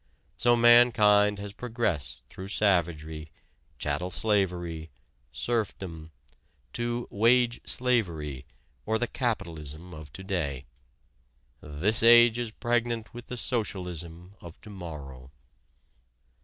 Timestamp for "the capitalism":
8.97-9.93